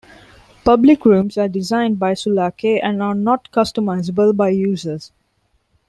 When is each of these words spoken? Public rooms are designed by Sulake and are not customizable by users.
Public 0.65 1.05
rooms 1.05 1.37
are 1.37 1.47
designed 1.47 1.99
by 1.99 2.13
Sulake 2.13 2.79
and 2.81 3.03
are 3.03 3.13
not 3.13 3.49
customizable 3.51 4.35
by 4.35 4.49
users. 4.49 5.11